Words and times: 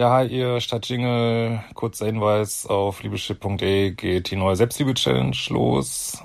Ja, 0.00 0.12
hi 0.12 0.26
ihr 0.28 0.60
Stadtjingle. 0.60 1.64
Kurzer 1.74 2.06
Hinweis 2.06 2.66
auf 2.66 3.02
liebeschip.de 3.02 3.90
geht 3.90 4.30
die 4.30 4.36
neue 4.36 4.54
Selbstliebe-Challenge 4.54 5.36
los. 5.48 6.22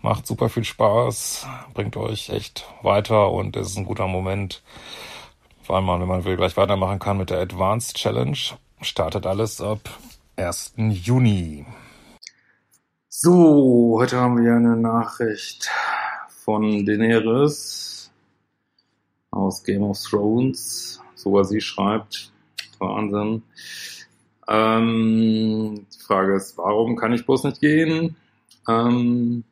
Macht 0.00 0.26
super 0.26 0.48
viel 0.48 0.64
Spaß, 0.64 1.46
bringt 1.74 1.98
euch 1.98 2.30
echt 2.30 2.66
weiter 2.80 3.30
und 3.30 3.54
es 3.54 3.68
ist 3.68 3.76
ein 3.76 3.84
guter 3.84 4.06
Moment, 4.06 4.62
vor 5.62 5.76
allem, 5.76 5.88
wenn 5.88 6.08
man 6.08 6.24
will, 6.24 6.38
gleich 6.38 6.56
weitermachen 6.56 7.00
kann 7.00 7.18
mit 7.18 7.28
der 7.28 7.40
Advanced 7.40 7.98
Challenge. 7.98 8.38
Startet 8.80 9.26
alles 9.26 9.60
ab 9.60 9.80
1. 10.36 10.72
Juni. 10.78 11.66
So, 13.10 13.98
heute 14.00 14.22
haben 14.22 14.42
wir 14.42 14.54
eine 14.54 14.74
Nachricht 14.74 15.70
von 16.30 16.86
Daenerys 16.86 18.10
aus 19.30 19.62
Game 19.62 19.82
of 19.82 19.98
Thrones. 20.00 20.98
Sogar 21.14 21.44
sie 21.44 21.60
schreibt, 21.60 22.31
Wahnsinn. 22.82 23.42
Ähm, 24.48 25.86
die 25.94 26.00
Frage 26.00 26.34
ist, 26.34 26.58
warum 26.58 26.96
kann 26.96 27.12
ich 27.12 27.24
bloß 27.24 27.44
nicht 27.44 27.60
gehen? 27.60 28.16
Ähm, 28.68 29.44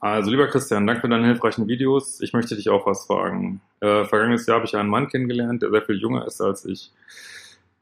also, 0.00 0.30
lieber 0.30 0.48
Christian, 0.48 0.86
danke 0.86 1.02
für 1.02 1.08
deine 1.08 1.26
hilfreichen 1.26 1.68
Videos. 1.68 2.22
Ich 2.22 2.32
möchte 2.32 2.56
dich 2.56 2.70
auch 2.70 2.86
was 2.86 3.06
fragen. 3.06 3.60
Äh, 3.80 4.04
vergangenes 4.06 4.46
Jahr 4.46 4.56
habe 4.56 4.66
ich 4.66 4.74
einen 4.74 4.88
Mann 4.88 5.08
kennengelernt, 5.08 5.62
der 5.62 5.70
sehr 5.70 5.82
viel 5.82 6.00
jünger 6.00 6.26
ist 6.26 6.40
als 6.40 6.64
ich. 6.64 6.90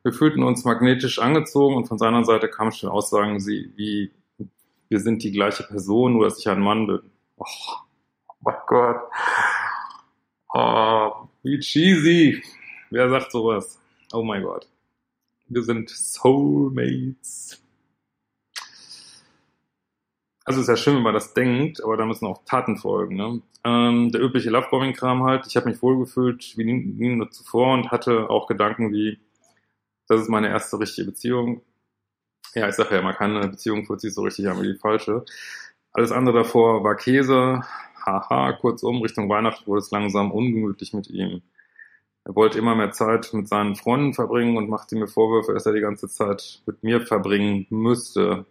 Wir 0.02 0.12
fühlten 0.12 0.42
uns 0.42 0.64
magnetisch 0.64 1.20
angezogen 1.20 1.76
und 1.76 1.86
von 1.86 1.98
seiner 1.98 2.24
Seite 2.24 2.48
kamen 2.48 2.72
schon 2.72 2.90
Aussagen 2.90 3.44
wie, 3.46 4.10
wir 4.88 5.00
sind 5.00 5.22
die 5.22 5.32
gleiche 5.32 5.62
Person, 5.64 6.14
nur 6.14 6.24
dass 6.24 6.38
ich 6.38 6.48
ein 6.48 6.60
Mann 6.60 6.86
bin. 6.86 7.00
Oh, 7.36 7.44
oh 8.28 8.34
mein 8.40 8.54
Gott. 8.66 9.00
Oh, 10.54 11.28
wie 11.42 11.58
cheesy. 11.60 12.42
Wer 12.90 13.10
sagt 13.10 13.32
sowas? 13.32 13.80
Oh 14.12 14.22
mein 14.22 14.42
Gott. 14.42 14.66
Wir 15.48 15.62
sind 15.62 15.90
Soulmates. 15.90 17.62
Also 20.44 20.62
ist 20.62 20.68
ja 20.68 20.76
schön, 20.76 20.96
wenn 20.96 21.02
man 21.02 21.14
das 21.14 21.34
denkt, 21.34 21.84
aber 21.84 21.98
da 21.98 22.06
müssen 22.06 22.26
auch 22.26 22.42
Taten 22.46 22.78
folgen. 22.78 23.16
Ne? 23.16 23.42
Ähm, 23.64 24.10
der 24.12 24.22
übliche 24.22 24.48
Lovebombing-Kram 24.48 25.24
halt. 25.24 25.46
Ich 25.46 25.56
habe 25.56 25.68
mich 25.68 25.82
wohlgefühlt 25.82 26.56
wie 26.56 26.64
nie, 26.64 26.72
nie 26.72 27.16
nur 27.16 27.30
zuvor 27.30 27.74
und 27.74 27.90
hatte 27.90 28.30
auch 28.30 28.46
Gedanken 28.46 28.90
wie, 28.90 29.18
das 30.06 30.22
ist 30.22 30.28
meine 30.30 30.48
erste 30.48 30.80
richtige 30.80 31.10
Beziehung. 31.10 31.60
Ja, 32.54 32.68
ich 32.68 32.76
sage 32.76 32.94
ja, 32.94 33.02
man 33.02 33.14
kann 33.14 33.36
eine 33.36 33.48
Beziehung 33.48 33.86
sich 33.98 34.14
so 34.14 34.22
richtig 34.22 34.48
an 34.48 34.62
wie 34.62 34.72
die 34.72 34.78
falsche. 34.78 35.24
Alles 35.92 36.12
andere 36.12 36.38
davor 36.38 36.82
war 36.82 36.96
Käse. 36.96 37.62
Haha, 38.06 38.52
kurzum, 38.54 39.02
Richtung 39.02 39.28
Weihnachten 39.28 39.66
wurde 39.66 39.80
es 39.80 39.90
langsam 39.90 40.32
ungemütlich 40.32 40.94
mit 40.94 41.10
ihm. 41.10 41.42
Er 42.28 42.36
wollte 42.36 42.58
immer 42.58 42.74
mehr 42.74 42.92
Zeit 42.92 43.32
mit 43.32 43.48
seinen 43.48 43.74
Freunden 43.74 44.12
verbringen 44.12 44.58
und 44.58 44.68
machte 44.68 44.96
mir 44.96 45.08
Vorwürfe, 45.08 45.54
dass 45.54 45.64
er 45.64 45.72
die 45.72 45.80
ganze 45.80 46.10
Zeit 46.10 46.60
mit 46.66 46.82
mir 46.82 47.00
verbringen 47.00 47.66
müsste. 47.70 48.44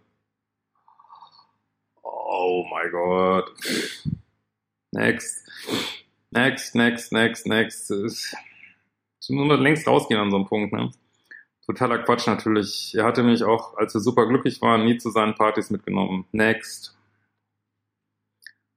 Oh 2.01 2.65
mein 2.71 2.89
Gott. 2.89 3.53
Next. 4.91 5.47
Next, 6.31 6.73
next, 6.73 7.11
next, 7.11 7.45
next. 7.45 7.91
Es 7.91 8.35
nur 9.29 9.55
längst 9.57 9.87
rausgehen 9.87 10.19
an 10.19 10.31
so 10.31 10.37
einem 10.37 10.47
Punkt, 10.47 10.73
ne? 10.73 10.89
Totaler 11.67 11.99
Quatsch 11.99 12.25
natürlich. 12.25 12.95
Er 12.95 13.05
hatte 13.05 13.21
mich 13.21 13.43
auch, 13.43 13.77
als 13.77 13.93
wir 13.93 14.01
super 14.01 14.27
glücklich 14.27 14.59
waren, 14.59 14.85
nie 14.85 14.97
zu 14.97 15.11
seinen 15.11 15.35
Partys 15.35 15.69
mitgenommen. 15.69 16.25
Next. 16.31 16.97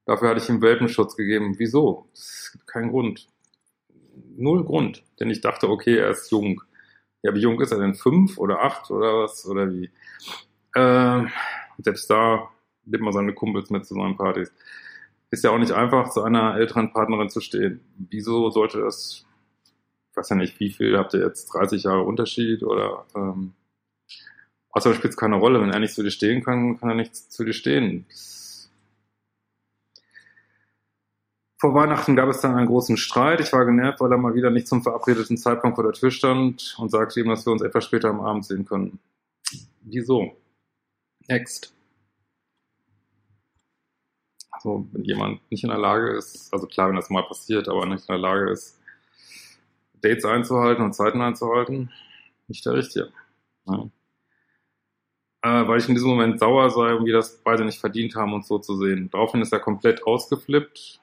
Dafür 0.04 0.28
hatte 0.28 0.42
ich 0.42 0.48
ihm 0.50 0.60
Welpenschutz 0.60 1.16
gegeben. 1.16 1.54
Wieso? 1.56 2.06
Es 2.12 2.50
gibt 2.52 2.66
keinen 2.66 2.90
Grund. 2.90 3.26
Null 4.40 4.64
Grund. 4.64 5.04
Denn 5.18 5.30
ich 5.30 5.40
dachte, 5.40 5.68
okay, 5.68 5.96
er 5.96 6.10
ist 6.10 6.30
jung. 6.30 6.62
Ja, 7.22 7.34
wie 7.34 7.40
jung 7.40 7.60
ist 7.60 7.72
er 7.72 7.78
denn? 7.78 7.94
Fünf 7.94 8.38
oder 8.38 8.60
acht 8.60 8.90
oder 8.90 9.22
was? 9.22 9.46
Oder 9.46 9.70
wie? 9.70 9.90
Äh, 10.74 11.26
selbst 11.78 12.08
da 12.10 12.48
nimmt 12.84 13.04
man 13.04 13.12
seine 13.12 13.34
Kumpels 13.34 13.70
mit 13.70 13.86
zu 13.86 13.94
seinen 13.94 14.16
Partys. 14.16 14.52
Ist 15.30 15.44
ja 15.44 15.50
auch 15.50 15.58
nicht 15.58 15.72
einfach, 15.72 16.10
zu 16.10 16.22
einer 16.22 16.56
älteren 16.56 16.92
Partnerin 16.92 17.28
zu 17.28 17.40
stehen. 17.40 17.80
Wieso 17.96 18.50
sollte 18.50 18.80
das, 18.80 19.24
ich 20.10 20.16
weiß 20.16 20.30
ja 20.30 20.36
nicht, 20.36 20.58
wie 20.58 20.70
viel 20.70 20.98
habt 20.98 21.14
ihr 21.14 21.20
jetzt, 21.20 21.46
30 21.54 21.84
Jahre 21.84 22.02
Unterschied 22.02 22.62
oder, 22.62 23.06
ähm, 23.14 23.52
außerdem 24.70 24.98
spielt 24.98 25.12
es 25.12 25.18
keine 25.18 25.36
Rolle. 25.36 25.60
Wenn 25.60 25.70
er 25.70 25.78
nicht 25.78 25.94
zu 25.94 26.02
dir 26.02 26.10
stehen 26.10 26.42
kann, 26.42 26.78
kann 26.78 26.88
er 26.88 26.96
nicht 26.96 27.14
zu 27.14 27.44
dir 27.44 27.52
stehen. 27.52 28.06
Vor 31.60 31.74
Weihnachten 31.74 32.16
gab 32.16 32.30
es 32.30 32.40
dann 32.40 32.54
einen 32.56 32.68
großen 32.68 32.96
Streit. 32.96 33.38
Ich 33.40 33.52
war 33.52 33.66
genervt, 33.66 34.00
weil 34.00 34.10
er 34.10 34.16
mal 34.16 34.34
wieder 34.34 34.48
nicht 34.48 34.66
zum 34.66 34.82
verabredeten 34.82 35.36
Zeitpunkt 35.36 35.74
vor 35.74 35.84
der 35.84 35.92
Tür 35.92 36.10
stand 36.10 36.74
und 36.78 36.90
sagte 36.90 37.20
ihm, 37.20 37.28
dass 37.28 37.44
wir 37.44 37.52
uns 37.52 37.60
etwas 37.60 37.84
später 37.84 38.08
am 38.08 38.22
Abend 38.22 38.46
sehen 38.46 38.64
können. 38.64 38.98
Wieso? 39.82 40.34
Next. 41.28 41.74
Also 44.50 44.88
wenn 44.92 45.04
jemand 45.04 45.50
nicht 45.50 45.62
in 45.62 45.68
der 45.68 45.78
Lage 45.78 46.16
ist, 46.16 46.50
also 46.50 46.66
klar, 46.66 46.88
wenn 46.88 46.96
das 46.96 47.10
mal 47.10 47.24
passiert, 47.24 47.68
aber 47.68 47.84
nicht 47.84 48.08
in 48.08 48.14
der 48.14 48.18
Lage 48.18 48.50
ist, 48.50 48.80
Dates 50.00 50.24
einzuhalten 50.24 50.82
und 50.82 50.94
Zeiten 50.94 51.20
einzuhalten, 51.20 51.92
nicht 52.48 52.64
der 52.64 52.72
Richtige. 52.72 53.12
Ja. 53.66 53.90
Äh, 55.42 55.68
weil 55.68 55.78
ich 55.78 55.88
in 55.90 55.94
diesem 55.94 56.08
Moment 56.08 56.38
sauer 56.40 56.70
sei 56.70 56.94
und 56.94 57.04
wir 57.04 57.12
das 57.12 57.36
beide 57.44 57.66
nicht 57.66 57.80
verdient 57.80 58.14
haben, 58.14 58.32
uns 58.32 58.48
so 58.48 58.58
zu 58.58 58.78
sehen. 58.78 59.10
Daraufhin 59.10 59.42
ist 59.42 59.52
er 59.52 59.60
komplett 59.60 60.06
ausgeflippt. 60.06 61.00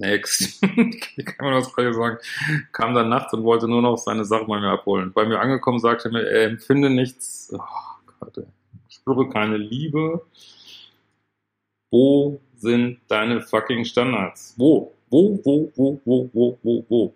Next. 0.00 0.60
Kann 0.62 1.44
man 1.44 1.54
das 1.54 1.72
gerade 1.72 1.94
sagen. 1.94 2.18
Kam 2.72 2.94
dann 2.94 3.08
nachts 3.08 3.32
und 3.34 3.44
wollte 3.44 3.68
nur 3.68 3.82
noch 3.82 3.98
seine 3.98 4.24
Sachen 4.24 4.46
bei 4.46 4.58
mir 4.58 4.70
abholen. 4.70 5.12
Bei 5.12 5.26
mir 5.26 5.40
angekommen 5.40 5.78
sagte 5.78 6.08
er 6.08 6.12
mir, 6.12 6.22
er 6.22 6.44
empfinde 6.44 6.90
nichts. 6.90 7.52
Oh 7.52 7.60
Gott, 8.18 8.38
ich 8.88 8.96
spüre 8.96 9.28
keine 9.28 9.56
Liebe 9.56 10.22
wo 11.90 12.40
sind 12.56 13.00
deine 13.08 13.42
fucking 13.42 13.84
Standards? 13.84 14.54
Wo? 14.56 14.94
Wo, 15.10 15.40
wo, 15.44 15.72
wo, 15.74 16.00
wo, 16.04 16.30
wo, 16.32 16.58
wo, 16.62 16.86
wo? 16.88 17.14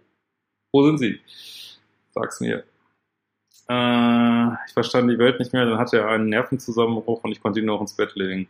Wo 0.72 0.86
sind 0.86 0.98
sie? 0.98 1.20
Sag's 2.10 2.40
mir. 2.40 2.64
Äh, 3.68 4.48
ich 4.66 4.72
verstand 4.72 5.10
die 5.10 5.18
Welt 5.18 5.38
nicht 5.38 5.52
mehr, 5.52 5.64
dann 5.64 5.78
hatte 5.78 5.98
er 5.98 6.08
einen 6.08 6.28
Nervenzusammenbruch 6.28 7.22
und 7.22 7.32
ich 7.32 7.40
konnte 7.40 7.60
ihn 7.60 7.66
noch 7.66 7.80
ins 7.80 7.94
Bett 7.94 8.14
legen. 8.16 8.48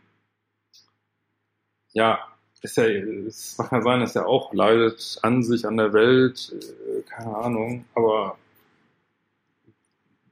Ja, 1.93 2.27
ist 2.65 2.77
ja, 2.77 2.85
es 2.85 3.57
ja 3.57 3.81
sein, 3.81 3.99
dass 4.01 4.15
er 4.15 4.27
auch 4.27 4.53
leidet 4.53 5.19
an 5.21 5.43
sich, 5.43 5.65
an 5.65 5.77
der 5.77 5.93
Welt, 5.93 6.53
äh, 6.53 7.01
keine 7.03 7.37
Ahnung, 7.37 7.85
aber 7.93 8.37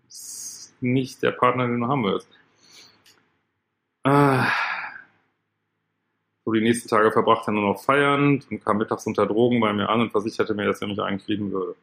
ist 0.08 0.74
nicht 0.82 1.22
der 1.24 1.32
Partner, 1.32 1.68
den 1.68 1.80
du 1.80 1.88
haben 1.88 2.04
willst. 2.04 2.28
Äh, 4.04 4.44
so 6.44 6.52
die 6.52 6.62
nächsten 6.62 6.90
Tage 6.90 7.12
verbracht 7.12 7.48
er 7.48 7.54
nur 7.54 7.74
noch 7.74 7.82
feiernd 7.84 8.50
und 8.52 8.66
kam 8.66 8.78
mittags 8.78 9.06
unter 9.08 9.26
Drogen 9.26 9.62
bei 9.62 9.72
mir 9.72 9.90
an 9.90 10.02
und 10.02 10.12
versicherte 10.12 10.54
mir, 10.54 10.66
dass 10.66 10.82
er 10.82 10.88
mich 10.88 11.28
lieben 11.28 11.52
würde. 11.52 11.76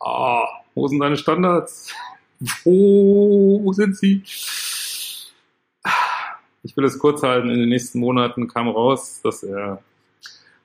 Ah, 0.00 0.46
wo 0.74 0.88
sind 0.88 0.98
deine 1.00 1.16
Standards? 1.16 1.94
Wo 2.64 3.72
sind 3.72 3.96
sie? 3.96 4.24
Ich 6.62 6.76
will 6.76 6.84
es 6.84 6.98
kurz 6.98 7.22
halten, 7.22 7.50
in 7.50 7.58
den 7.58 7.68
nächsten 7.68 7.98
Monaten 7.98 8.48
kam 8.48 8.68
raus, 8.68 9.20
dass 9.22 9.42
er 9.42 9.82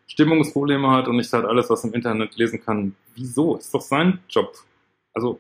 Stimmungsprobleme 0.07 0.89
hat 0.91 1.07
und 1.07 1.17
nicht 1.17 1.31
halt 1.33 1.45
alles, 1.45 1.69
was 1.69 1.83
im 1.83 1.93
Internet 1.93 2.35
lesen 2.35 2.61
kann. 2.63 2.95
Wieso? 3.15 3.57
Ist 3.57 3.73
doch 3.73 3.81
sein 3.81 4.19
Job. 4.29 4.55
Also, 5.13 5.39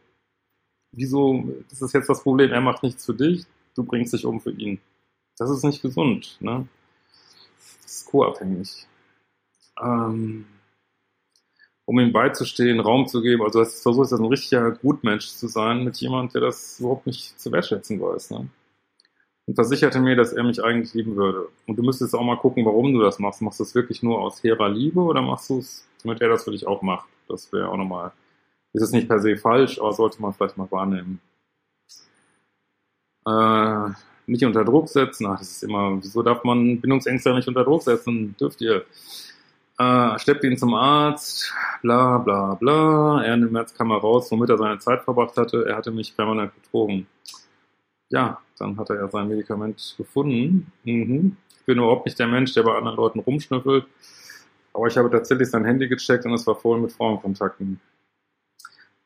wieso, 0.91 1.47
das 1.69 1.81
ist 1.81 1.93
jetzt 1.93 2.09
das 2.09 2.23
Problem, 2.23 2.51
er 2.51 2.61
macht 2.61 2.83
nichts 2.83 3.05
für 3.05 3.13
dich, 3.13 3.45
du 3.75 3.83
bringst 3.83 4.13
dich 4.13 4.25
um 4.25 4.41
für 4.41 4.51
ihn. 4.51 4.79
Das 5.37 5.49
ist 5.51 5.63
nicht 5.63 5.81
gesund, 5.81 6.37
ne? 6.39 6.67
ist 7.85 8.05
co-abhängig. 8.05 8.87
Ähm, 9.81 10.45
um 11.85 11.99
ihm 11.99 12.11
beizustehen, 12.11 12.79
Raum 12.79 13.07
zu 13.07 13.21
geben. 13.21 13.43
Also 13.43 13.61
es 13.61 13.81
versucht 13.81 14.11
ein 14.11 14.25
richtiger 14.25 14.71
Gutmensch 14.71 15.27
zu 15.27 15.47
sein 15.47 15.83
mit 15.83 15.97
jemand, 15.97 16.33
der 16.33 16.41
das 16.41 16.79
überhaupt 16.79 17.07
nicht 17.07 17.39
zu 17.39 17.51
wertschätzen 17.51 18.01
weiß. 18.01 18.31
Ne? 18.31 18.49
Und 19.47 19.55
versicherte 19.55 19.99
mir, 19.99 20.15
dass 20.15 20.33
er 20.33 20.43
mich 20.43 20.63
eigentlich 20.63 20.93
lieben 20.93 21.15
würde. 21.15 21.47
Und 21.65 21.77
du 21.79 21.83
müsstest 21.83 22.13
auch 22.13 22.23
mal 22.23 22.37
gucken, 22.37 22.65
warum 22.65 22.93
du 22.93 23.01
das 23.01 23.17
machst. 23.17 23.41
Machst 23.41 23.59
du 23.59 23.63
es 23.63 23.73
wirklich 23.73 24.03
nur 24.03 24.19
aus 24.19 24.43
hehrer 24.43 24.69
Liebe 24.69 24.99
oder 24.99 25.21
machst 25.21 25.49
du 25.49 25.59
es 25.59 25.87
damit 26.03 26.21
er 26.21 26.29
das 26.29 26.43
für 26.43 26.51
dich 26.51 26.67
auch 26.67 26.81
macht. 26.81 27.07
Das 27.27 27.51
wäre 27.51 27.69
auch 27.69 27.77
nochmal, 27.77 28.11
ist 28.73 28.83
es 28.83 28.91
nicht 28.91 29.07
per 29.07 29.19
se 29.19 29.37
falsch, 29.37 29.79
aber 29.79 29.93
sollte 29.93 30.21
man 30.21 30.33
vielleicht 30.33 30.57
mal 30.57 30.71
wahrnehmen. 30.71 31.19
Äh, 33.25 33.89
nicht 34.25 34.45
unter 34.45 34.63
Druck 34.63 34.89
setzen, 34.89 35.25
ach, 35.27 35.39
das 35.39 35.51
ist 35.51 35.63
immer, 35.63 36.01
wieso 36.01 36.21
darf 36.23 36.43
man 36.43 36.79
Bindungsängste 36.79 37.33
nicht 37.33 37.47
unter 37.47 37.63
Druck 37.63 37.83
setzen? 37.83 38.35
Dürft 38.39 38.61
ihr? 38.61 38.85
Äh, 39.79 40.17
schleppt 40.19 40.43
ihn 40.43 40.57
zum 40.57 40.73
Arzt, 40.73 41.53
bla 41.81 42.17
bla 42.17 42.55
bla. 42.55 43.23
Er 43.23 43.35
im 43.35 43.51
März 43.51 43.73
kam 43.73 43.91
er 43.91 43.97
raus, 43.97 44.31
womit 44.31 44.49
er 44.49 44.57
seine 44.57 44.79
Zeit 44.79 45.03
verbracht 45.03 45.37
hatte. 45.37 45.65
Er 45.67 45.75
hatte 45.75 45.91
mich 45.91 46.15
permanent 46.15 46.53
betrogen. 46.55 47.05
Ja, 48.09 48.41
dann 48.57 48.77
hat 48.77 48.89
er 48.89 48.97
ja 48.97 49.07
sein 49.09 49.27
Medikament 49.27 49.95
gefunden. 49.97 50.71
Mhm. 50.83 51.37
Ich 51.59 51.65
bin 51.65 51.77
überhaupt 51.77 52.05
nicht 52.05 52.17
der 52.19 52.27
Mensch, 52.27 52.53
der 52.53 52.63
bei 52.63 52.75
anderen 52.77 52.95
Leuten 52.95 53.19
rumschnüffelt. 53.19 53.85
Aber 54.73 54.87
ich 54.87 54.97
habe 54.97 55.09
tatsächlich 55.09 55.49
sein 55.49 55.65
Handy 55.65 55.87
gecheckt 55.87 56.25
und 56.25 56.33
es 56.33 56.47
war 56.47 56.55
voll 56.55 56.79
mit 56.79 56.91
Frauenkontakten. 56.93 57.79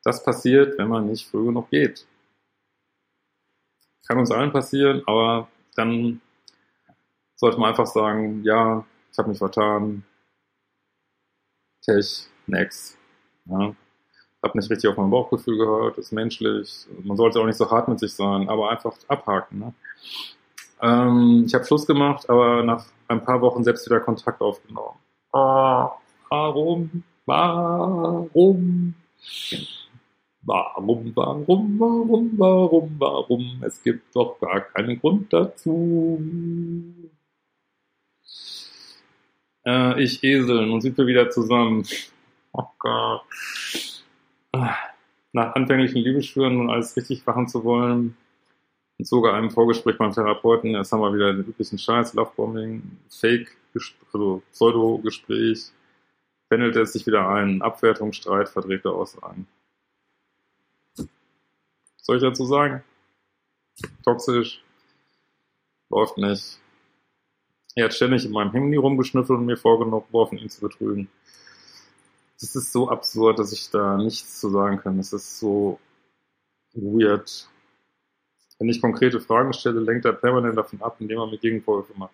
Das 0.04 0.24
passiert, 0.24 0.78
wenn 0.78 0.90
man 0.90 1.08
nicht 1.08 1.30
früh 1.30 1.46
genug 1.46 1.70
geht. 1.70 2.06
Kann 4.08 4.20
uns 4.20 4.32
allen 4.32 4.52
passieren, 4.52 5.02
aber 5.06 5.48
dann 5.76 6.22
sollte 7.36 7.60
man 7.60 7.70
einfach 7.70 7.88
sagen, 7.88 8.44
ja, 8.44 8.86
ich 9.12 9.18
habe 9.18 9.30
mich 9.30 9.38
vertan, 9.38 10.04
Tech, 11.82 12.28
next. 12.48 12.98
Ja. 13.46 13.76
Hab 14.44 14.56
nicht 14.56 14.70
richtig 14.70 14.90
auf 14.90 14.98
mein 14.98 15.12
Bauchgefühl 15.12 15.58
gehört, 15.58 15.98
ist 15.98 16.12
menschlich. 16.12 16.88
Man 17.04 17.16
sollte 17.16 17.40
auch 17.40 17.46
nicht 17.46 17.58
so 17.58 17.70
hart 17.70 17.88
mit 17.88 18.00
sich 18.00 18.14
sein, 18.14 18.50
aber 18.50 18.72
einfach 18.72 18.96
abhaken. 19.08 19.60
Ne? 19.60 19.74
Ähm, 20.82 21.44
ich 21.46 21.54
habe 21.54 21.64
Schluss 21.66 21.86
gemacht, 21.86 22.28
aber 22.30 22.64
nach 22.64 22.86
ein 23.08 23.24
paar 23.24 23.40
Wochen 23.42 23.64
selbst 23.64 23.86
wieder 23.86 24.00
Kontakt 24.00 24.42
aufgenommen. 24.42 24.98
Ah, 25.32 25.92
warum? 26.30 27.04
Warum? 27.26 28.96
Warum, 30.44 31.12
warum, 31.16 31.80
warum, 31.80 32.40
warum, 32.40 32.96
warum? 32.98 33.64
Es 33.64 33.82
gibt 33.84 34.16
doch 34.16 34.40
gar 34.40 34.62
keinen 34.62 35.00
Grund 35.00 35.32
dazu. 35.32 36.20
Äh, 39.66 40.04
ich 40.04 40.24
Esel, 40.24 40.66
nun 40.66 40.82
sind 40.82 40.98
wir 40.98 41.06
wieder 41.06 41.30
zusammen. 41.30 41.86
Oh 42.54 42.66
Gott. 42.80 43.22
Nach 44.54 45.56
anfänglichen 45.56 46.02
Liebesschwüren 46.02 46.58
nun 46.58 46.70
alles 46.70 46.96
richtig 46.98 47.26
machen 47.26 47.48
zu 47.48 47.64
wollen, 47.64 48.18
und 48.98 49.08
sogar 49.08 49.34
einem 49.34 49.50
Vorgespräch 49.50 49.98
beim 49.98 50.12
Therapeuten, 50.12 50.72
jetzt 50.72 50.92
haben 50.92 51.02
wir 51.02 51.14
wieder 51.14 51.34
den 51.34 51.46
üblichen 51.46 51.80
Scheiß, 51.80 52.14
Lovebombing, 52.14 53.00
Fake, 53.10 53.58
also 54.14 54.44
Pseudo-Gespräch, 54.52 55.72
pendelt 56.50 56.76
es 56.76 56.94
sich 56.94 57.08
wieder 57.08 57.28
ein, 57.28 57.62
Abwertung, 57.62 58.14
Streit, 58.14 58.50
verdrehte 58.50 58.92
Aussagen. 58.92 59.48
Soll 61.98 62.18
ich 62.18 62.22
dazu 62.22 62.46
sagen? 62.46 62.84
Toxisch, 64.04 64.62
läuft 65.90 66.18
nicht, 66.18 66.60
er 67.76 67.86
hat 67.86 67.94
ständig 67.94 68.26
in 68.26 68.32
meinem 68.32 68.52
Handy 68.52 68.78
rumgeschnüffelt 68.78 69.40
und 69.40 69.46
mir 69.46 69.58
vorgeworfen, 69.58 70.38
ihn 70.38 70.50
zu 70.50 70.62
betrügen. 70.62 71.10
Das 72.42 72.56
ist 72.56 72.74
so 72.74 72.90
absurd, 72.90 73.38
dass 73.38 73.54
ich 73.54 73.70
da 73.70 73.98
nichts 73.98 74.40
zu 74.40 74.50
sagen 74.50 74.80
kann. 74.80 74.98
Das 74.98 75.14
ist 75.14 75.40
so 75.40 75.80
weird. 76.74 77.48
Wenn 78.58 78.70
ich 78.70 78.82
konkrete 78.82 79.20
Fragen 79.22 79.54
stelle, 79.54 79.80
lenkt 79.80 80.06
er 80.06 80.14
permanent 80.14 80.58
davon 80.58 80.82
ab, 80.82 80.98
indem 81.00 81.20
er 81.20 81.28
mir 81.28 81.38
Gegenvorwürfe 81.38 81.94
macht. 81.96 82.14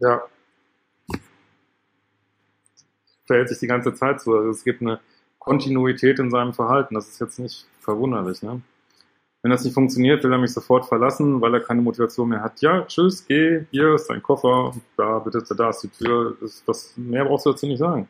Ja. 0.00 0.22
Verhält 3.26 3.48
sich 3.48 3.58
die 3.60 3.66
ganze 3.68 3.94
Zeit 3.94 4.20
so. 4.20 4.34
Also 4.34 4.50
es 4.50 4.64
gibt 4.64 4.82
eine 4.82 4.98
Kontinuität 5.38 6.18
in 6.18 6.30
seinem 6.30 6.52
Verhalten. 6.52 6.94
Das 6.94 7.08
ist 7.08 7.20
jetzt 7.20 7.38
nicht 7.38 7.66
verwunderlich, 7.78 8.42
ne? 8.42 8.60
Wenn 9.42 9.52
das 9.52 9.64
nicht 9.64 9.74
funktioniert, 9.74 10.24
will 10.24 10.32
er 10.32 10.38
mich 10.38 10.52
sofort 10.52 10.86
verlassen, 10.86 11.40
weil 11.40 11.54
er 11.54 11.60
keine 11.60 11.80
Motivation 11.80 12.28
mehr 12.28 12.42
hat. 12.42 12.60
Ja, 12.60 12.84
tschüss, 12.84 13.24
geh, 13.24 13.66
hier 13.70 13.94
ist 13.94 14.08
dein 14.10 14.20
Koffer, 14.20 14.74
da, 14.96 15.20
bitte, 15.20 15.42
da 15.54 15.70
ist 15.70 15.80
die 15.82 15.88
Tür. 15.88 16.36
Das, 16.40 16.64
das, 16.66 16.96
mehr 16.96 17.24
brauchst 17.24 17.46
du 17.46 17.50
dazu 17.50 17.66
nicht 17.66 17.78
sagen. 17.78 18.08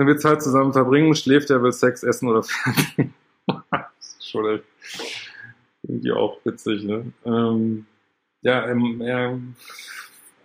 Wenn 0.00 0.06
wir 0.06 0.16
Zeit 0.16 0.42
zusammen 0.42 0.72
verbringen, 0.72 1.14
schläft 1.14 1.50
er, 1.50 1.62
will 1.62 1.72
Sex 1.72 2.02
essen 2.02 2.26
oder 2.26 2.42
Fernsehen. 2.42 3.12
schon 4.20 4.46
echt 4.46 4.64
irgendwie 5.82 6.12
auch 6.12 6.38
witzig, 6.44 6.84
ne? 6.84 7.12
Ähm, 7.26 7.84
ja, 8.40 8.60
er, 8.60 8.76
er, 9.00 9.38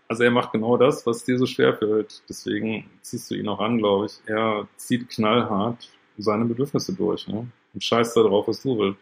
also 0.10 0.24
er 0.24 0.32
macht 0.32 0.52
genau 0.52 0.76
das, 0.76 1.06
was 1.06 1.24
dir 1.24 1.38
so 1.38 1.46
schwer 1.46 1.74
fällt. 1.74 2.22
Deswegen 2.28 2.90
ziehst 3.02 3.32
du 3.32 3.36
ihn 3.36 3.48
auch 3.48 3.60
an, 3.60 3.78
glaube 3.78 4.08
ich. 4.08 4.20
Er 4.26 4.68
zieht 4.76 5.08
knallhart 5.08 5.90
seine 6.18 6.44
Bedürfnisse 6.44 6.92
durch, 6.94 7.26
ne? 7.30 7.48
Und 7.74 7.82
scheißt 7.82 8.18
darauf, 8.18 8.50
was 8.50 8.62
du 8.62 8.78
willst 8.78 9.00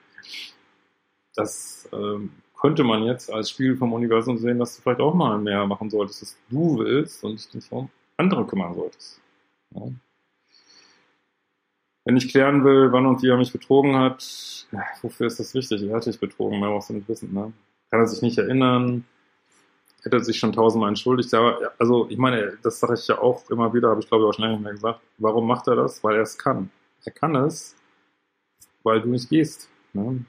das 1.36 1.90
ähm, 1.92 2.32
könnte 2.60 2.84
man 2.84 3.04
jetzt 3.04 3.32
als 3.32 3.50
Spiel 3.50 3.76
vom 3.76 3.94
Universum 3.94 4.38
sehen, 4.38 4.60
dass 4.60 4.76
du 4.76 4.84
vielleicht 4.84 5.02
auch 5.02 5.16
mal 5.16 5.40
mehr 5.40 5.66
machen 5.66 5.90
solltest, 5.90 6.22
dass 6.22 6.38
du 6.50 6.78
willst 6.78 7.24
und 7.24 7.54
dich 7.54 7.72
um 7.72 7.90
andere 8.18 8.46
kümmern 8.46 8.76
solltest. 8.76 9.20
Ja. 9.72 9.82
Wenn 12.06 12.18
ich 12.18 12.30
klären 12.30 12.64
will, 12.66 12.92
wann 12.92 13.06
und 13.06 13.22
wie 13.22 13.30
er 13.30 13.38
mich 13.38 13.54
betrogen 13.54 13.96
hat, 13.96 14.68
wofür 15.02 15.28
ist 15.28 15.40
das 15.40 15.54
wichtig? 15.54 15.84
Er 15.84 15.96
hat 15.96 16.06
dich 16.06 16.20
betrogen, 16.20 16.60
mehr 16.60 16.70
brauchst 16.70 16.90
du 16.90 16.94
nicht 16.94 17.08
wissen. 17.08 17.34
Ne? 17.34 17.54
Kann 17.90 18.00
er 18.02 18.08
sich 18.08 18.22
nicht 18.22 18.38
erinnern? 18.38 19.06
Hätte 20.02 20.18
er 20.18 20.24
sich 20.24 20.38
schon 20.38 20.52
tausendmal 20.52 20.90
entschuldigt? 20.90 21.34
Aber, 21.34 21.74
also, 21.80 22.08
ich 22.10 22.18
meine, 22.18 22.58
das 22.62 22.80
sage 22.80 22.96
ich 22.96 23.08
ja 23.08 23.20
auch 23.20 23.50
immer 23.50 23.74
wieder, 23.74 23.90
habe 23.90 24.02
ich 24.02 24.08
glaube 24.08 24.26
ich 24.26 24.30
auch 24.30 24.40
länger 24.40 24.54
nicht 24.54 24.64
mehr 24.64 24.74
gesagt. 24.74 25.00
Warum 25.18 25.48
macht 25.48 25.68
er 25.68 25.76
das? 25.76 26.04
Weil 26.04 26.16
er 26.16 26.24
es 26.24 26.38
kann. 26.38 26.70
Er 27.06 27.14
kann 27.14 27.36
es, 27.36 27.76
weil 28.84 29.02
du 29.02 29.10
nicht 29.10 29.30
gehst. 29.30 29.70
Ne? 29.94 30.26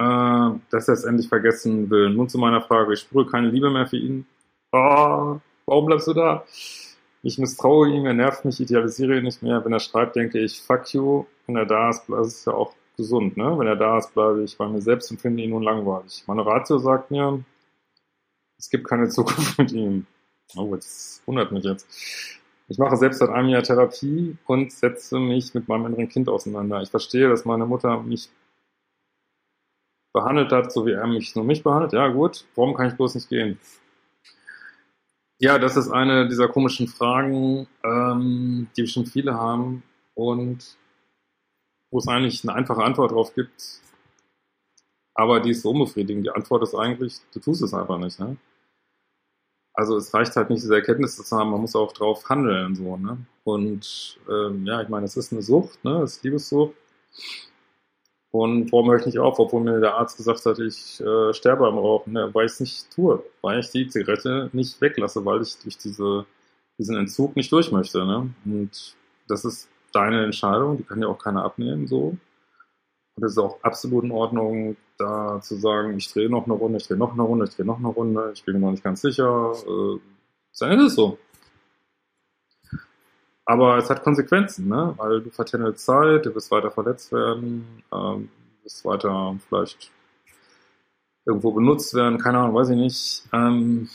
äh, 0.00 0.50
dass 0.70 0.88
er 0.88 0.94
es 0.94 1.04
endlich 1.04 1.28
vergessen 1.28 1.90
will. 1.90 2.10
Nun 2.10 2.28
zu 2.28 2.38
meiner 2.38 2.62
Frage. 2.62 2.94
Ich 2.94 3.00
spüre 3.00 3.26
keine 3.26 3.50
Liebe 3.50 3.70
mehr 3.70 3.86
für 3.86 3.98
ihn. 3.98 4.26
Oh, 4.72 5.38
warum 5.66 5.86
bleibst 5.86 6.08
du 6.08 6.14
da? 6.14 6.44
Ich 7.22 7.38
misstraue 7.38 7.90
ihm, 7.90 8.06
er 8.06 8.14
nervt 8.14 8.44
mich, 8.44 8.60
idealisiere 8.60 9.18
ihn 9.18 9.24
nicht 9.24 9.42
mehr. 9.42 9.64
Wenn 9.64 9.72
er 9.72 9.80
schreibt, 9.80 10.16
denke 10.16 10.38
ich, 10.38 10.62
fuck 10.62 10.92
you. 10.94 11.26
Wenn 11.46 11.56
er 11.56 11.66
da 11.66 11.90
ist, 11.90 12.04
das 12.08 12.28
ist 12.28 12.46
ja 12.46 12.54
auch 12.54 12.74
gesund, 12.96 13.36
ne? 13.36 13.58
Wenn 13.58 13.66
er 13.66 13.76
da 13.76 13.98
ist, 13.98 14.14
bleibe 14.14 14.42
ich 14.42 14.56
bei 14.56 14.68
mir 14.68 14.80
selbst 14.80 15.10
und 15.10 15.20
finde 15.20 15.42
ihn 15.42 15.50
nun 15.50 15.62
langweilig. 15.62 16.24
Meine 16.26 16.46
Ratio 16.46 16.78
sagt 16.78 17.10
mir, 17.10 17.44
es 18.58 18.70
gibt 18.70 18.86
keine 18.88 19.08
Zukunft 19.08 19.58
mit 19.58 19.72
ihm. 19.72 20.06
Oh, 20.56 20.74
jetzt 20.74 21.26
wundert 21.26 21.52
mich 21.52 21.64
jetzt. 21.64 21.86
Ich 22.68 22.78
mache 22.78 22.96
selbst 22.96 23.18
seit 23.18 23.30
einem 23.30 23.48
Jahr 23.48 23.62
Therapie 23.62 24.36
und 24.46 24.72
setze 24.72 25.18
mich 25.18 25.54
mit 25.54 25.68
meinem 25.68 25.86
inneren 25.86 26.08
Kind 26.08 26.28
auseinander. 26.28 26.80
Ich 26.82 26.90
verstehe, 26.90 27.28
dass 27.28 27.44
meine 27.44 27.66
Mutter 27.66 28.00
mich 28.02 28.30
behandelt 30.12 30.52
hat, 30.52 30.72
so 30.72 30.86
wie 30.86 30.92
er 30.92 31.06
mich 31.06 31.34
nur 31.36 31.44
mich 31.44 31.62
behandelt, 31.62 31.92
ja 31.92 32.08
gut, 32.08 32.44
warum 32.54 32.74
kann 32.74 32.88
ich 32.88 32.94
bloß 32.94 33.14
nicht 33.14 33.28
gehen? 33.28 33.58
Ja, 35.42 35.58
das 35.58 35.74
ist 35.78 35.90
eine 35.90 36.28
dieser 36.28 36.48
komischen 36.48 36.86
Fragen, 36.86 37.66
ähm, 37.82 38.68
die 38.76 38.82
bestimmt 38.82 39.08
viele 39.08 39.32
haben 39.32 39.82
und 40.14 40.76
wo 41.90 41.98
es 41.98 42.06
eigentlich 42.08 42.44
eine 42.44 42.54
einfache 42.54 42.84
Antwort 42.84 43.12
drauf 43.12 43.34
gibt, 43.34 43.80
aber 45.14 45.40
die 45.40 45.52
ist 45.52 45.62
so 45.62 45.70
unbefriedigend. 45.70 46.26
Die 46.26 46.30
Antwort 46.30 46.62
ist 46.62 46.74
eigentlich, 46.74 47.20
du 47.32 47.40
tust 47.40 47.62
es 47.62 47.72
einfach 47.72 47.96
nicht. 47.96 48.20
Ne? 48.20 48.36
Also 49.72 49.96
es 49.96 50.12
reicht 50.12 50.36
halt 50.36 50.50
nicht, 50.50 50.62
diese 50.62 50.74
Erkenntnisse 50.74 51.24
zu 51.24 51.34
haben, 51.34 51.50
man 51.50 51.62
muss 51.62 51.74
auch 51.74 51.92
drauf 51.92 52.28
handeln. 52.28 52.74
so. 52.74 52.98
Ne? 52.98 53.16
Und 53.44 54.18
ähm, 54.28 54.66
ja, 54.66 54.82
ich 54.82 54.90
meine, 54.90 55.06
es 55.06 55.16
ist 55.16 55.32
eine 55.32 55.40
Sucht, 55.40 55.82
ne? 55.84 56.02
es 56.02 56.16
ist 56.16 56.22
Liebessucht. 56.22 56.74
Und 58.32 58.70
warum 58.70 58.90
höre 58.90 59.00
ich 59.00 59.06
nicht 59.06 59.18
auf, 59.18 59.38
obwohl 59.40 59.62
mir 59.62 59.80
der 59.80 59.96
Arzt 59.96 60.16
gesagt 60.16 60.46
hat, 60.46 60.58
ich 60.60 61.00
äh, 61.00 61.34
sterbe 61.34 61.66
am 61.66 61.78
Rauchen, 61.78 62.12
ne? 62.12 62.30
weil 62.32 62.46
ich 62.46 62.52
es 62.52 62.60
nicht 62.60 62.90
tue, 62.94 63.22
weil 63.42 63.58
ich 63.58 63.70
die 63.70 63.88
Zigarette 63.88 64.50
nicht 64.52 64.80
weglasse, 64.80 65.24
weil 65.24 65.42
ich 65.42 65.58
durch 65.58 65.76
diese, 65.76 66.26
diesen 66.78 66.96
Entzug 66.96 67.34
nicht 67.34 67.50
durch 67.50 67.72
möchte. 67.72 68.04
Ne? 68.04 68.32
Und 68.44 68.96
das 69.26 69.44
ist 69.44 69.68
deine 69.92 70.24
Entscheidung, 70.24 70.76
die 70.76 70.84
kann 70.84 71.00
dir 71.00 71.08
auch 71.08 71.18
keiner 71.18 71.44
abnehmen, 71.44 71.88
so. 71.88 72.16
Und 73.16 73.24
es 73.24 73.32
ist 73.32 73.38
auch 73.38 73.58
absolut 73.62 74.04
in 74.04 74.12
Ordnung, 74.12 74.76
da 74.96 75.40
zu 75.42 75.56
sagen, 75.56 75.96
ich 75.96 76.12
drehe 76.12 76.30
noch 76.30 76.44
eine 76.44 76.54
Runde, 76.54 76.78
ich 76.78 76.86
drehe 76.86 76.96
noch 76.96 77.12
eine 77.12 77.22
Runde, 77.22 77.46
ich 77.46 77.56
drehe 77.56 77.66
noch 77.66 77.78
eine 77.78 77.88
Runde, 77.88 78.30
ich 78.32 78.44
bin 78.44 78.54
mir 78.54 78.60
noch 78.60 78.70
nicht 78.70 78.84
ganz 78.84 79.00
sicher. 79.00 79.52
Äh, 79.66 79.98
dann 80.60 80.78
ist 80.78 80.86
es 80.86 80.94
so. 80.94 81.18
Aber 83.50 83.78
es 83.78 83.90
hat 83.90 84.04
Konsequenzen, 84.04 84.68
ne? 84.68 84.94
weil 84.96 85.22
du 85.22 85.30
vertändelst 85.30 85.84
Zeit, 85.84 86.24
du 86.24 86.32
wirst 86.36 86.52
weiter 86.52 86.70
verletzt 86.70 87.10
werden, 87.10 87.82
ähm, 87.92 88.28
wirst 88.62 88.84
weiter 88.84 89.36
vielleicht 89.48 89.90
irgendwo 91.26 91.50
benutzt 91.50 91.92
werden, 91.94 92.18
keine 92.18 92.38
Ahnung, 92.38 92.54
weiß 92.54 92.68
ich 92.68 92.76
nicht. 92.76 93.24
Ähm, 93.32 93.88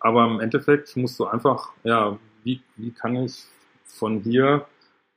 aber 0.00 0.24
im 0.24 0.40
Endeffekt 0.40 0.96
musst 0.96 1.18
du 1.18 1.26
einfach, 1.26 1.72
ja, 1.84 2.18
wie, 2.42 2.62
wie 2.76 2.90
kann 2.90 3.16
ich 3.16 3.44
von 3.84 4.20
hier 4.20 4.66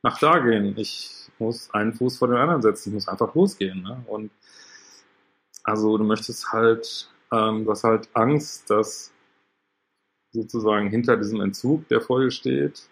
nach 0.02 0.18
da 0.18 0.40
gehen? 0.40 0.74
Ich 0.76 1.30
muss 1.38 1.72
einen 1.72 1.94
Fuß 1.94 2.18
vor 2.18 2.28
den 2.28 2.36
anderen 2.36 2.60
setzen, 2.60 2.90
ich 2.90 2.94
muss 2.96 3.08
einfach 3.08 3.34
losgehen. 3.34 3.80
Ne? 3.80 4.04
Und 4.08 4.30
also 5.64 5.96
du 5.96 6.04
möchtest 6.04 6.52
halt, 6.52 7.10
ähm, 7.32 7.64
du 7.64 7.70
hast 7.70 7.84
halt 7.84 8.10
Angst, 8.12 8.68
dass 8.68 9.10
sozusagen 10.32 10.90
hinter 10.90 11.16
diesem 11.16 11.40
Entzug, 11.40 11.88
der 11.88 12.02
vor 12.02 12.20
dir 12.20 12.30
steht, 12.30 12.89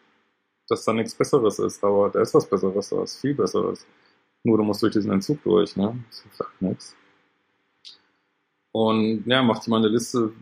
dass 0.69 0.85
da 0.85 0.93
nichts 0.93 1.15
Besseres 1.15 1.59
ist, 1.59 1.83
aber 1.83 2.11
da 2.11 2.21
ist 2.21 2.35
was 2.35 2.49
Besseres, 2.49 2.91
da 2.91 3.03
ist 3.03 3.21
viel 3.21 3.35
Besseres. 3.35 3.87
Nur 4.45 4.59
du 4.59 4.65
musst 4.65 4.83
durch 4.83 4.93
diesen 4.93 5.11
Entzug 5.11 5.43
durch, 5.43 5.77
ne? 5.77 5.99
Das 6.09 6.41
halt 6.41 6.63
nichts. 6.63 6.97
Und 8.73 9.25
ja, 9.27 9.43
mach 9.43 9.59
dir 9.59 9.71
mal 9.71 9.79
eine 9.79 9.89
Liste, 9.89 10.33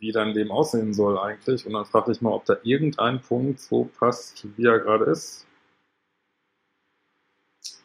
wie 0.00 0.10
dein 0.10 0.30
Leben 0.30 0.50
aussehen 0.50 0.92
soll 0.92 1.18
eigentlich. 1.18 1.66
Und 1.66 1.74
dann 1.74 1.84
frag 1.84 2.06
dich 2.06 2.20
mal, 2.20 2.32
ob 2.32 2.44
da 2.44 2.56
irgendein 2.62 3.20
Punkt 3.20 3.60
so 3.60 3.88
passt, 3.98 4.46
wie 4.56 4.66
er 4.66 4.80
gerade 4.80 5.04
ist. 5.04 5.46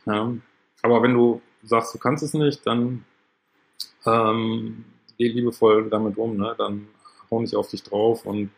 Ja. 0.05 0.33
Aber 0.81 1.03
wenn 1.03 1.13
du 1.13 1.41
sagst, 1.63 1.93
du 1.93 1.99
kannst 1.99 2.23
es 2.23 2.33
nicht, 2.33 2.65
dann 2.65 3.05
ähm, 4.05 4.85
geh 5.17 5.27
liebevoll 5.27 5.89
damit 5.89 6.17
um, 6.17 6.37
ne? 6.37 6.55
Dann 6.57 6.87
hau 7.29 7.41
nicht 7.41 7.55
auf 7.55 7.69
dich 7.69 7.83
drauf 7.83 8.25
und 8.25 8.49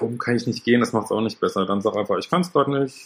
warum 0.00 0.18
kann 0.18 0.36
ich 0.36 0.46
nicht 0.46 0.64
gehen, 0.64 0.80
das 0.80 0.92
macht 0.92 1.06
es 1.06 1.12
auch 1.12 1.20
nicht 1.20 1.40
besser. 1.40 1.66
Dann 1.66 1.80
sag 1.80 1.96
einfach, 1.96 2.18
ich 2.18 2.30
kann 2.30 2.42
es 2.42 2.52
gerade 2.52 2.82
nicht, 2.82 2.96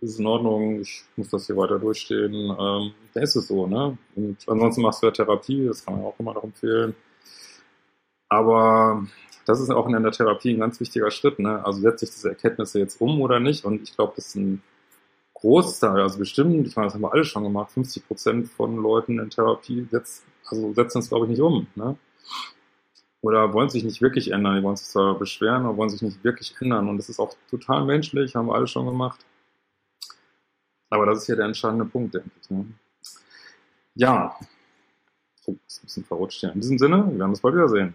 ist 0.00 0.18
in 0.18 0.26
Ordnung, 0.26 0.80
ich 0.80 1.04
muss 1.16 1.28
das 1.28 1.46
hier 1.46 1.56
weiter 1.56 1.78
durchstehen. 1.78 2.34
Ähm, 2.34 2.92
dann 3.14 3.22
ist 3.22 3.36
es 3.36 3.48
so, 3.48 3.66
ne? 3.66 3.98
Und 4.16 4.38
ansonsten 4.48 4.82
machst 4.82 5.02
du 5.02 5.06
ja 5.06 5.12
Therapie, 5.12 5.66
das 5.66 5.84
kann 5.84 5.94
man 5.94 6.04
auch 6.04 6.18
immer 6.18 6.34
noch 6.34 6.44
empfehlen. 6.44 6.94
Aber 8.28 9.06
das 9.46 9.60
ist 9.60 9.70
auch 9.70 9.86
in 9.86 10.02
der 10.02 10.12
Therapie 10.12 10.52
ein 10.52 10.60
ganz 10.60 10.80
wichtiger 10.80 11.10
Schritt, 11.10 11.38
ne? 11.38 11.64
Also 11.64 11.80
setze 11.80 12.04
ich 12.04 12.12
diese 12.12 12.30
Erkenntnisse 12.30 12.78
jetzt 12.78 13.00
um 13.00 13.20
oder 13.20 13.40
nicht? 13.40 13.64
Und 13.64 13.82
ich 13.82 13.94
glaube, 13.94 14.14
das 14.16 14.28
ist 14.28 14.36
ein 14.36 14.62
Großteil, 15.34 16.00
also 16.00 16.18
bestimmt, 16.18 16.66
ich 16.66 16.76
meine, 16.76 16.88
das 16.88 16.94
haben 16.94 17.00
wir 17.00 17.12
alle 17.12 17.24
schon 17.24 17.44
gemacht, 17.44 17.72
50 17.72 18.06
Prozent 18.06 18.48
von 18.48 18.76
Leuten 18.76 19.18
in 19.18 19.30
Therapie 19.30 19.86
setz, 19.90 20.22
also 20.44 20.74
setzen 20.74 20.98
es, 20.98 21.08
glaube 21.08 21.26
ich, 21.26 21.30
nicht 21.30 21.40
um, 21.40 21.66
ne? 21.74 21.96
Oder 23.22 23.52
wollen 23.52 23.68
sich 23.68 23.84
nicht 23.84 24.00
wirklich 24.00 24.30
ändern. 24.30 24.56
Die 24.56 24.62
wollen 24.62 24.76
sich 24.76 24.88
zwar 24.88 25.18
beschweren, 25.18 25.66
aber 25.66 25.76
wollen 25.76 25.90
sich 25.90 26.02
nicht 26.02 26.22
wirklich 26.24 26.54
ändern. 26.60 26.88
Und 26.88 26.96
das 26.98 27.08
ist 27.08 27.20
auch 27.20 27.34
total 27.48 27.84
menschlich, 27.84 28.34
haben 28.34 28.46
wir 28.46 28.54
alle 28.54 28.66
schon 28.66 28.86
gemacht. 28.86 29.24
Aber 30.90 31.06
das 31.06 31.18
ist 31.18 31.26
hier 31.26 31.36
der 31.36 31.46
entscheidende 31.46 31.84
Punkt, 31.84 32.14
denke 32.14 32.30
ich. 32.40 32.50
Ne? 32.50 32.66
Ja. 33.94 34.36
Oh, 35.46 35.56
ist 35.66 35.82
ein 35.82 35.84
bisschen 35.84 36.04
verrutscht 36.04 36.40
hier. 36.40 36.52
In 36.52 36.60
diesem 36.60 36.78
Sinne, 36.78 37.06
wir 37.10 37.18
werden 37.18 37.30
uns 37.30 37.40
bald 37.40 37.54
wiedersehen. 37.54 37.94